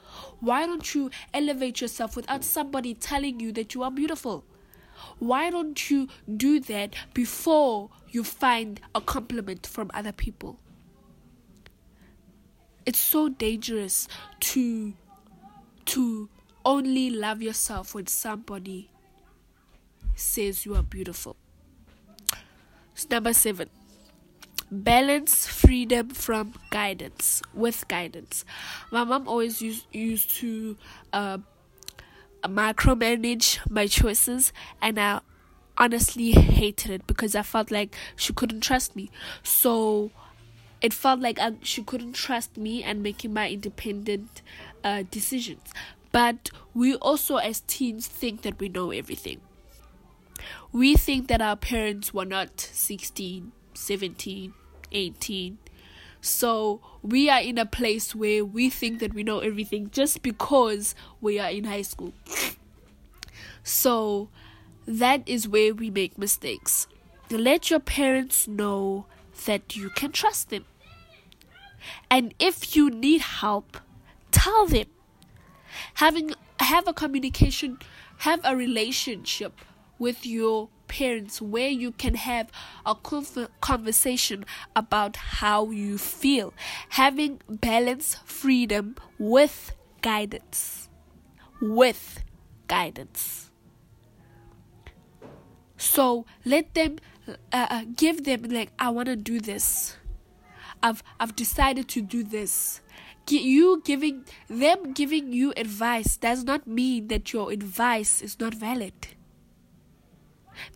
Why 0.40 0.64
don't 0.64 0.94
you 0.94 1.10
elevate 1.34 1.82
yourself 1.82 2.16
without 2.16 2.44
somebody 2.44 2.94
telling 2.94 3.40
you 3.40 3.52
that 3.52 3.74
you 3.74 3.82
are 3.82 3.90
beautiful? 3.90 4.44
Why 5.18 5.50
don't 5.50 5.90
you 5.90 6.08
do 6.36 6.60
that 6.60 6.94
before 7.14 7.90
you 8.08 8.24
find 8.24 8.80
a 8.94 9.00
compliment 9.00 9.66
from 9.66 9.90
other 9.94 10.12
people? 10.12 10.58
It's 12.86 12.98
so 12.98 13.28
dangerous 13.28 14.08
to 14.40 14.94
to 15.86 16.28
only 16.64 17.10
love 17.10 17.42
yourself 17.42 17.94
when 17.94 18.06
somebody 18.06 18.90
says 20.14 20.64
you 20.64 20.74
are 20.74 20.82
beautiful. 20.82 21.36
Number 23.10 23.32
7 23.32 23.68
balance 24.70 25.46
freedom 25.48 26.10
from 26.10 26.54
guidance 26.70 27.42
with 27.52 27.88
guidance 27.88 28.44
my 28.92 29.02
mom 29.02 29.26
always 29.26 29.60
used 29.60 29.84
used 29.90 30.30
to 30.30 30.76
uh, 31.12 31.38
micromanage 32.48 33.58
my 33.68 33.86
choices 33.86 34.52
and 34.80 34.98
I 34.98 35.20
honestly 35.76 36.32
hated 36.32 36.90
it 36.90 37.06
because 37.06 37.34
I 37.34 37.42
felt 37.42 37.70
like 37.70 37.94
she 38.16 38.32
couldn't 38.32 38.60
trust 38.60 38.94
me. 38.94 39.10
So 39.42 40.10
it 40.80 40.92
felt 40.92 41.20
like 41.20 41.38
I, 41.38 41.54
she 41.62 41.82
couldn't 41.82 42.14
trust 42.14 42.56
me 42.56 42.82
and 42.82 43.02
making 43.02 43.32
my 43.32 43.48
independent 43.50 44.42
uh, 44.84 45.04
decisions. 45.10 45.72
But 46.12 46.50
we 46.74 46.96
also, 46.96 47.36
as 47.36 47.60
teens, 47.60 48.06
think 48.06 48.42
that 48.42 48.58
we 48.58 48.68
know 48.68 48.90
everything. 48.90 49.40
We 50.72 50.96
think 50.96 51.28
that 51.28 51.40
our 51.40 51.56
parents 51.56 52.12
were 52.12 52.24
not 52.24 52.60
16, 52.60 53.52
17, 53.74 54.54
18. 54.92 55.58
So 56.20 56.80
we 57.02 57.30
are 57.30 57.40
in 57.40 57.58
a 57.58 57.66
place 57.66 58.14
where 58.14 58.44
we 58.44 58.68
think 58.68 58.98
that 59.00 59.14
we 59.14 59.22
know 59.22 59.38
everything 59.38 59.90
just 59.90 60.22
because 60.22 60.94
we 61.20 61.38
are 61.38 61.50
in 61.50 61.64
high 61.64 61.82
school. 61.82 62.12
So 63.62 64.28
that 64.86 65.22
is 65.26 65.48
where 65.48 65.74
we 65.74 65.90
make 65.90 66.18
mistakes. 66.18 66.86
Let 67.30 67.70
your 67.70 67.80
parents 67.80 68.48
know 68.48 69.06
that 69.46 69.76
you 69.76 69.90
can 69.90 70.12
trust 70.12 70.50
them. 70.50 70.64
And 72.10 72.34
if 72.38 72.76
you 72.76 72.90
need 72.90 73.20
help, 73.20 73.78
tell 74.30 74.66
them. 74.66 74.86
Having 75.94 76.34
have 76.58 76.86
a 76.86 76.92
communication, 76.92 77.78
have 78.18 78.40
a 78.44 78.54
relationship 78.54 79.60
with 79.98 80.26
your 80.26 80.68
parents 80.90 81.40
where 81.40 81.68
you 81.68 81.92
can 81.92 82.16
have 82.16 82.50
a 82.84 82.96
conversation 83.60 84.44
about 84.74 85.16
how 85.16 85.70
you 85.70 85.96
feel. 85.96 86.52
Having 86.90 87.40
balance, 87.48 88.16
freedom 88.24 88.96
with 89.16 89.72
guidance. 90.02 90.88
With 91.62 92.24
guidance. 92.66 93.50
So 95.76 96.26
let 96.44 96.74
them 96.74 96.98
uh, 97.28 97.66
uh 97.70 97.84
give 97.96 98.24
them 98.24 98.42
like 98.50 98.72
I 98.78 98.90
want 98.90 99.06
to 99.06 99.16
do 99.16 99.38
this. 99.38 99.96
I've 100.82 101.02
I've 101.20 101.36
decided 101.36 101.86
to 101.88 102.02
do 102.02 102.24
this. 102.24 102.80
You 103.28 103.80
giving 103.84 104.24
them 104.48 104.92
giving 104.92 105.32
you 105.32 105.54
advice 105.56 106.16
does 106.16 106.42
not 106.42 106.66
mean 106.66 107.06
that 107.08 107.32
your 107.32 107.52
advice 107.52 108.20
is 108.22 108.40
not 108.40 108.54
valid. 108.54 109.14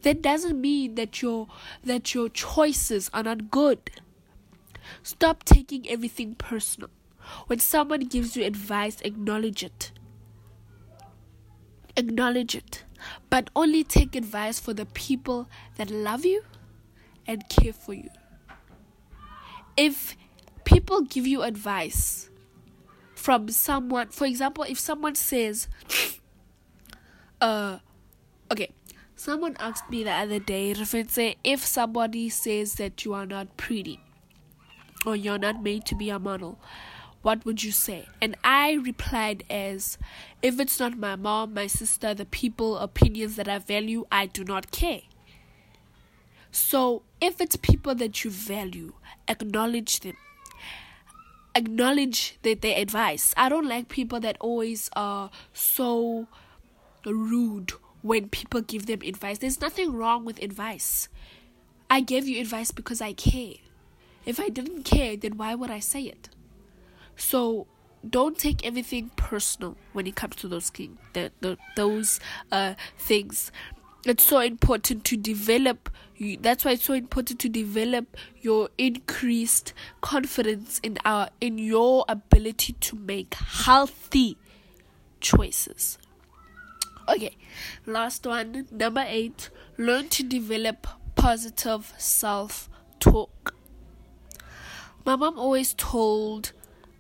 That 0.03 0.23
doesn't 0.23 0.61
mean 0.61 0.95
that 0.95 1.23
your 1.23 1.49
that 1.83 2.15
your 2.15 2.29
choices 2.29 3.11
are 3.13 3.23
not 3.23 3.51
good. 3.51 3.91
Stop 5.03 5.45
taking 5.45 5.89
everything 5.89 6.35
personal. 6.35 6.91
When 7.47 7.59
someone 7.59 8.01
gives 8.01 8.37
you 8.37 8.45
advice, 8.45 9.01
acknowledge 9.01 9.63
it. 9.63 9.93
Acknowledge 11.97 12.55
it. 12.55 12.85
But 13.31 13.51
only 13.55 13.85
take 13.85 14.15
advice 14.17 14.59
for 14.59 14.75
the 14.75 14.87
people 14.87 15.49
that 15.77 15.91
love 15.91 16.25
you 16.25 16.43
and 17.27 17.49
care 17.49 17.73
for 17.73 17.95
you. 17.95 18.11
If 19.77 20.17
people 20.65 21.03
give 21.03 21.27
you 21.27 21.43
advice 21.43 22.31
from 23.15 23.49
someone, 23.49 24.09
for 24.09 24.27
example, 24.27 24.65
if 24.65 24.79
someone 24.79 25.15
says, 25.15 25.69
uh, 27.41 27.79
okay, 28.51 28.71
someone 29.25 29.57
asked 29.59 29.89
me 29.89 30.05
the 30.05 30.13
other 30.13 30.39
day, 30.39 30.75
if 31.45 31.65
somebody 31.65 32.29
says 32.29 32.75
that 32.75 33.07
you 33.07 33.15
are 33.15 33.25
not 33.25 33.57
pretty 33.57 33.99
or 35.07 35.17
you're 35.17 35.39
not 35.39 35.63
made 35.63 35.87
to 35.87 35.95
be 35.95 36.11
a 36.11 36.19
model, 36.19 36.59
what 37.23 37.43
would 37.47 37.65
you 37.65 37.73
say? 37.73 38.07
And 38.21 38.37
I 38.45 38.75
replied 38.75 39.45
as 39.49 39.97
if 40.43 40.61
it's 40.61 40.79
not 40.79 40.99
my 40.99 41.17
mom, 41.17 41.55
my 41.55 41.67
sister, 41.69 42.13
the 42.13 42.27
people, 42.27 42.77
opinions 42.77 43.37
that 43.37 43.49
I 43.49 43.61
value, 43.61 44.05
I 44.13 44.27
do 44.27 44.45
not 44.45 44.71
care. 44.71 45.01
So 46.53 47.03
if 47.19 47.41
it's 47.41 47.57
people 47.57 47.95
that 47.95 48.25
you 48.25 48.31
value, 48.31 48.93
acknowledge 49.27 50.01
them. 50.01 50.19
Acknowledge 51.55 52.37
that 52.43 52.61
their 52.61 52.79
advice. 52.79 53.33
I 53.39 53.49
don't 53.49 53.67
like 53.67 53.89
people 53.89 54.21
that 54.21 54.37
always 54.39 54.91
are 54.95 55.31
so 55.55 56.29
rude 57.07 57.73
when 58.05 58.29
people 58.29 58.61
give 58.61 58.85
them 58.85 59.01
advice. 59.03 59.39
There's 59.39 59.63
nothing 59.63 59.95
wrong 59.95 60.27
with 60.27 60.41
advice. 60.43 61.09
I 61.89 62.03
gave 62.03 62.29
you 62.29 62.39
advice 62.39 62.71
because 62.71 63.01
I 63.01 63.15
care. 63.15 63.55
If 64.27 64.39
I 64.39 64.51
didn't 64.51 64.83
care, 64.83 65.17
then 65.17 65.39
why 65.39 65.55
would 65.55 65.71
I 65.71 65.81
say 65.81 66.03
it? 66.03 66.29
So 67.17 67.67
don't 68.09 68.37
take 68.37 68.67
everything 68.67 69.11
personal 69.17 69.79
when 69.95 70.07
it 70.07 70.17
comes 70.17 70.37
to 70.37 70.49
those 70.49 70.69
king 70.69 70.99
the, 71.15 71.33
the 71.41 71.57
those 71.77 72.21
uh 72.53 72.75
things. 72.99 73.51
It's 74.05 74.25
so 74.25 74.41
important 74.41 75.05
to 75.05 75.17
develop. 75.17 75.89
That's 76.41 76.63
why 76.63 76.73
it's 76.73 76.85
so 76.85 76.93
important 76.93 77.41
to 77.41 77.49
develop 77.49 78.19
your 78.43 78.69
increased 78.77 79.73
confidence 80.03 80.79
in 80.83 80.99
our 81.07 81.31
in 81.41 81.57
your 81.57 82.05
ability 82.07 82.75
to 82.75 82.97
make 82.97 83.33
healthy 83.33 84.37
choices. 85.21 85.97
Okay, 87.07 87.37
last 87.85 88.27
one, 88.27 88.67
number 88.71 89.05
eight. 89.07 89.51
Learn 89.77 90.09
to 90.09 90.23
develop 90.23 90.87
positive 91.15 91.93
self 91.99 92.71
talk. 92.99 93.55
My 95.05 95.17
mom 95.17 95.39
always 95.39 95.75
told 95.75 96.53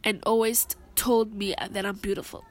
and 0.02 0.22
always 0.26 0.66
told 0.94 1.34
me 1.34 1.54
that 1.70 1.86
I'm 1.86 1.96
beautiful. 1.96 2.44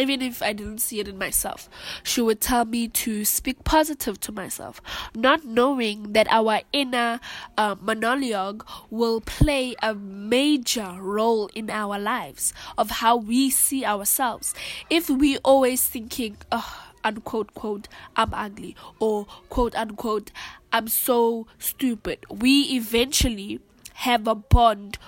Even 0.00 0.22
if 0.22 0.42
I 0.42 0.52
didn't 0.54 0.78
see 0.78 0.98
it 1.00 1.08
in 1.08 1.18
myself, 1.18 1.68
she 2.02 2.22
would 2.22 2.40
tell 2.40 2.64
me 2.64 2.88
to 2.88 3.24
speak 3.26 3.64
positive 3.64 4.18
to 4.20 4.32
myself, 4.32 4.80
not 5.14 5.44
knowing 5.44 6.14
that 6.14 6.26
our 6.30 6.60
inner 6.72 7.20
uh, 7.58 7.76
monologue 7.80 8.66
will 8.88 9.20
play 9.20 9.74
a 9.82 9.94
major 9.94 10.96
role 10.98 11.50
in 11.54 11.68
our 11.68 11.98
lives 11.98 12.54
of 12.78 12.90
how 12.90 13.16
we 13.16 13.50
see 13.50 13.84
ourselves. 13.84 14.54
If 14.88 15.10
we 15.10 15.36
always 15.38 15.86
thinking, 15.86 16.38
oh, 16.50 16.86
unquote 17.02 17.54
quote 17.54 17.88
i'm 18.14 18.34
ugly 18.34 18.76
or 18.98 19.24
quote 19.48 19.74
unquote 19.74 20.30
i'm 20.70 20.86
so 20.86 21.46
stupid 21.58 22.18
we 22.28 22.64
eventually 22.74 23.58
have 23.94 24.26
a 24.26 24.34
bond 24.34 24.98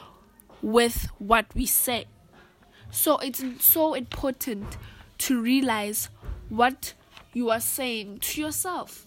with 0.63 1.09
what 1.19 1.47
we 1.55 1.67
say. 1.67 2.07
So 2.93 3.17
it's 3.17 3.43
so 3.65 3.95
important 3.95 4.77
to 5.19 5.41
realize 5.41 6.11
what 6.51 6.93
you 7.33 7.49
are 7.49 7.59
saying 7.59 8.19
to 8.19 8.41
yourself. 8.41 9.07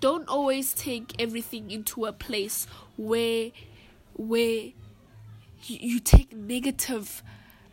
Don't 0.00 0.28
always 0.28 0.74
take 0.74 1.14
everything 1.18 1.70
into 1.70 2.04
a 2.04 2.12
place 2.12 2.66
where 2.96 3.50
where 4.12 4.72
you 5.62 5.98
take 5.98 6.36
negative 6.36 7.22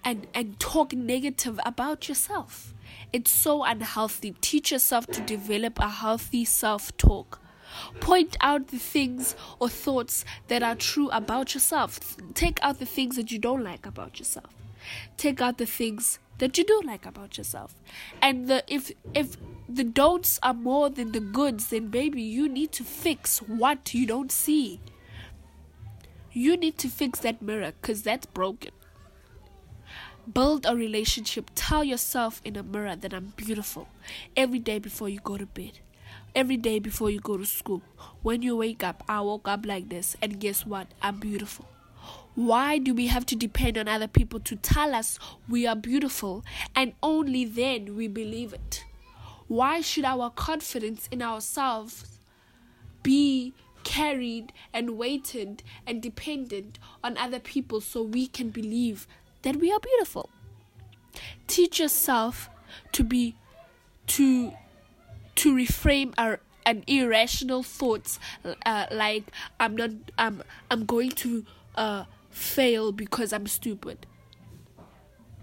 and 0.05 0.25
and 0.33 0.57
talk 0.57 0.93
negative 0.93 1.59
about 1.65 2.07
yourself. 2.07 2.73
It's 3.11 3.29
so 3.29 3.65
unhealthy. 3.65 4.35
Teach 4.39 4.71
yourself 4.71 5.05
to 5.07 5.21
develop 5.21 5.79
a 5.79 5.89
healthy 5.89 6.45
self-talk. 6.45 7.41
Point 7.99 8.37
out 8.39 8.69
the 8.69 8.79
things 8.79 9.35
or 9.59 9.67
thoughts 9.67 10.23
that 10.47 10.63
are 10.63 10.75
true 10.75 11.09
about 11.09 11.53
yourself. 11.53 11.99
Take 12.33 12.59
out 12.63 12.79
the 12.79 12.85
things 12.85 13.17
that 13.17 13.31
you 13.31 13.37
don't 13.37 13.63
like 13.65 13.85
about 13.85 14.17
yourself. 14.17 14.60
Take 15.17 15.41
out 15.41 15.57
the 15.57 15.65
things 15.65 16.19
that 16.37 16.57
you 16.57 16.63
do 16.63 16.81
like 16.83 17.05
about 17.05 17.37
yourself. 17.37 17.75
And 18.21 18.47
the 18.47 18.63
if 18.67 18.91
if 19.13 19.37
the 19.69 19.83
don'ts 19.83 20.39
are 20.43 20.53
more 20.53 20.89
than 20.89 21.11
the 21.11 21.19
goods, 21.19 21.67
then 21.69 21.87
baby, 21.87 22.21
you 22.21 22.49
need 22.49 22.71
to 22.73 22.83
fix 22.83 23.39
what 23.39 23.93
you 23.93 24.05
don't 24.05 24.31
see. 24.31 24.81
You 26.31 26.57
need 26.57 26.77
to 26.79 26.87
fix 26.87 27.19
that 27.19 27.41
mirror 27.41 27.73
because 27.81 28.03
that's 28.03 28.25
broken. 28.25 28.71
Build 30.31 30.65
a 30.65 30.75
relationship. 30.75 31.51
Tell 31.55 31.83
yourself 31.83 32.41
in 32.45 32.55
a 32.55 32.63
mirror 32.63 32.95
that 32.95 33.13
I'm 33.13 33.33
beautiful 33.35 33.87
every 34.37 34.59
day 34.59 34.79
before 34.79 35.09
you 35.09 35.19
go 35.19 35.37
to 35.37 35.45
bed 35.45 35.79
every 36.35 36.57
day 36.57 36.79
before 36.79 37.09
you 37.09 37.19
go 37.19 37.37
to 37.37 37.45
school. 37.45 37.81
When 38.21 38.41
you 38.41 38.55
wake 38.55 38.83
up, 38.83 39.03
I 39.07 39.21
woke 39.21 39.47
up 39.47 39.65
like 39.65 39.89
this, 39.89 40.15
and 40.21 40.39
guess 40.39 40.65
what? 40.65 40.87
I'm 41.01 41.19
beautiful. 41.19 41.70
Why 42.35 42.77
do 42.77 42.93
we 42.93 43.07
have 43.07 43.25
to 43.27 43.35
depend 43.35 43.77
on 43.77 43.87
other 43.87 44.07
people 44.07 44.39
to 44.41 44.55
tell 44.55 44.95
us 44.95 45.19
we 45.49 45.67
are 45.67 45.75
beautiful 45.75 46.45
and 46.75 46.93
only 47.03 47.43
then 47.43 47.95
we 47.95 48.07
believe 48.07 48.53
it? 48.53 48.85
Why 49.47 49.81
should 49.81 50.05
our 50.05 50.29
confidence 50.29 51.09
in 51.11 51.21
ourselves 51.21 52.05
be 53.03 53.53
carried 53.83 54.53
and 54.73 54.97
weighted 54.97 55.63
and 55.85 56.01
dependent 56.01 56.79
on 57.03 57.17
other 57.17 57.39
people 57.39 57.81
so 57.81 58.01
we 58.01 58.27
can 58.27 58.49
believe 58.49 59.07
that 59.41 59.57
we 59.57 59.71
are 59.71 59.79
beautiful? 59.79 60.29
Teach 61.47 61.79
yourself 61.79 62.49
to 62.93 63.03
be 63.03 63.35
to 64.07 64.53
to 65.35 65.53
reframe 65.53 66.13
our 66.17 66.39
an 66.65 66.83
irrational 66.87 67.63
thoughts 67.63 68.19
uh, 68.65 68.85
like 68.91 69.23
I'm 69.59 69.75
not 69.75 69.89
I'm 70.17 70.43
I'm 70.69 70.85
going 70.85 71.11
to 71.11 71.45
uh, 71.75 72.05
fail 72.31 72.91
because 72.91 73.31
I'm 73.31 73.47
stupid. 73.47 74.07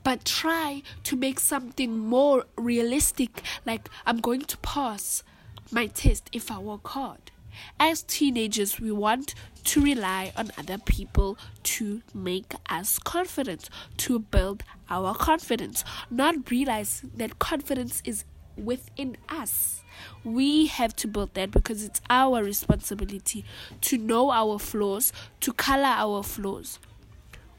But 0.02 0.24
try 0.24 0.82
to 1.04 1.16
make 1.16 1.38
something 1.38 1.98
more 1.98 2.44
realistic 2.56 3.42
like 3.66 3.88
I'm 4.06 4.20
going 4.20 4.42
to 4.42 4.56
pass 4.58 5.22
my 5.70 5.86
test 5.86 6.30
if 6.32 6.50
I 6.50 6.58
work 6.58 6.88
hard. 6.88 7.30
As 7.78 8.02
teenagers, 8.02 8.80
we 8.80 8.90
want 8.92 9.34
to 9.64 9.82
rely 9.82 10.32
on 10.36 10.52
other 10.56 10.78
people 10.78 11.36
to 11.64 12.02
make 12.14 12.54
us 12.70 12.98
confident, 12.98 13.68
to 13.98 14.18
build 14.20 14.62
our 14.88 15.14
confidence, 15.14 15.84
not 16.10 16.50
realizing 16.50 17.10
that 17.16 17.38
confidence 17.38 18.00
is 18.04 18.24
within 18.58 19.16
us. 19.28 19.82
We 20.24 20.66
have 20.66 20.94
to 20.96 21.08
build 21.08 21.34
that 21.34 21.50
because 21.50 21.82
it's 21.82 22.00
our 22.08 22.42
responsibility 22.42 23.44
to 23.82 23.98
know 23.98 24.30
our 24.30 24.58
flaws, 24.58 25.12
to 25.40 25.52
color 25.52 25.84
our 25.84 26.22
flaws. 26.22 26.78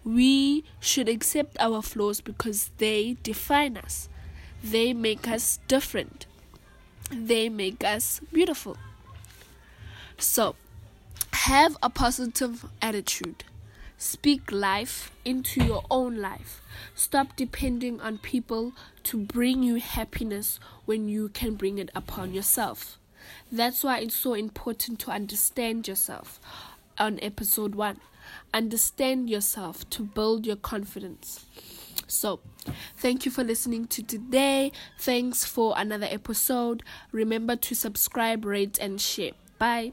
We 0.03 0.63
should 0.79 1.09
accept 1.09 1.57
our 1.59 1.81
flaws 1.81 2.21
because 2.21 2.71
they 2.77 3.17
define 3.23 3.77
us, 3.77 4.09
they 4.63 4.93
make 4.93 5.27
us 5.27 5.59
different, 5.67 6.25
they 7.11 7.49
make 7.49 7.83
us 7.83 8.21
beautiful. 8.31 8.77
So, 10.17 10.55
have 11.33 11.77
a 11.81 11.89
positive 11.89 12.65
attitude. 12.81 13.43
Speak 14.01 14.49
life 14.49 15.11
into 15.25 15.61
your 15.61 15.83
own 15.91 16.21
life. 16.21 16.61
Stop 16.95 17.35
depending 17.35 17.99
on 17.99 18.17
people 18.17 18.71
to 19.03 19.17
bring 19.17 19.61
you 19.61 19.75
happiness 19.75 20.57
when 20.85 21.09
you 21.09 21.27
can 21.27 21.55
bring 21.55 21.77
it 21.79 21.89
upon 21.93 22.33
yourself. 22.33 22.97
That's 23.51 23.83
why 23.83 23.99
it's 23.99 24.15
so 24.15 24.35
important 24.35 24.99
to 24.99 25.11
understand 25.11 25.85
yourself 25.85 26.39
on 26.97 27.19
episode 27.21 27.75
1. 27.75 27.99
Understand 28.53 29.29
yourself 29.29 29.89
to 29.89 30.03
build 30.03 30.47
your 30.47 30.55
confidence. 30.55 31.45
So, 32.07 32.39
thank 32.95 33.25
you 33.25 33.31
for 33.33 33.43
listening 33.43 33.87
to 33.87 34.01
today. 34.01 34.71
Thanks 34.97 35.43
for 35.43 35.73
another 35.75 36.07
episode. 36.09 36.83
Remember 37.11 37.57
to 37.57 37.75
subscribe, 37.75 38.45
rate, 38.45 38.79
and 38.79 39.01
share. 39.01 39.31
Bye. 39.57 39.91